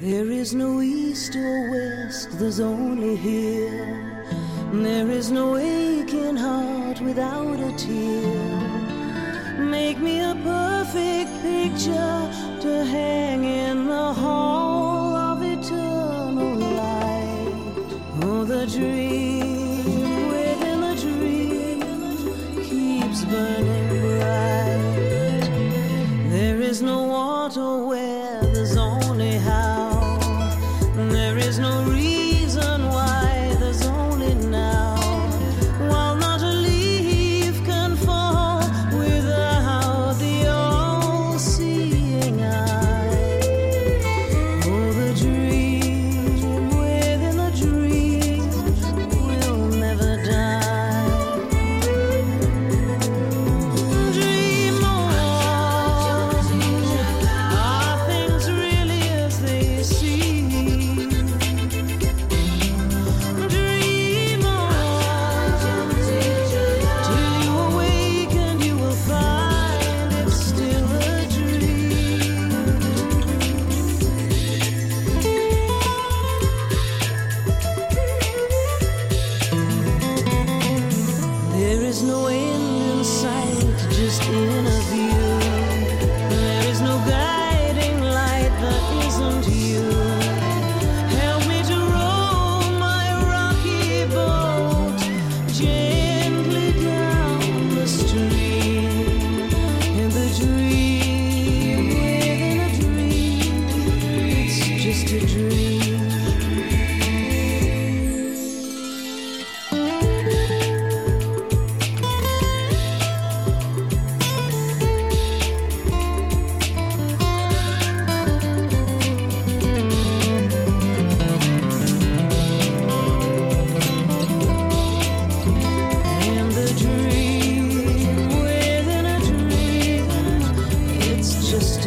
[0.00, 4.24] There is no east or west, there's only here.
[4.72, 9.58] There is no aching heart without a tear.
[9.58, 12.30] Make me a perfect picture
[12.60, 14.14] to hang in the
[18.58, 19.84] a dream
[20.30, 21.80] within a dream
[22.64, 25.48] keeps burning bright.
[26.30, 28.98] There is no water where there's only.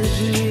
[0.03, 0.50] to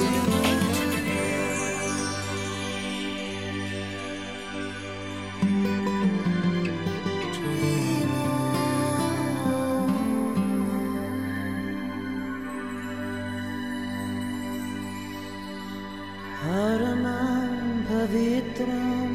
[18.41, 19.09] नेत्रं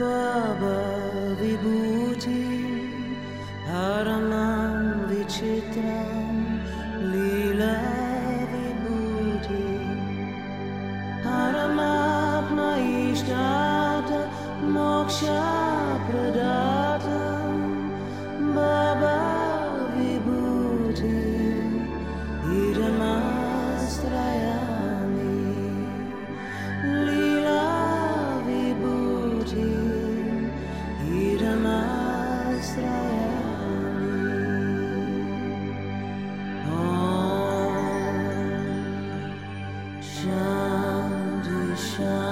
[0.00, 0.76] बाबा
[1.40, 2.64] विभूतिं
[3.68, 4.72] हरमां
[5.08, 6.15] विचित्रम्
[41.96, 42.25] shine.